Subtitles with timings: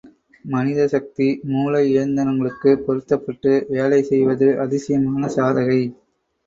[0.45, 5.81] மனித சக்தி, மூளை இயந்திரங்களுக்குப் பொருத்தப்பட்டு வேலை செய்வது அதிசயமான சாதகை.